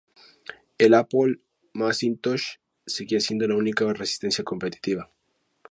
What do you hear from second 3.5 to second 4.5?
única resistencia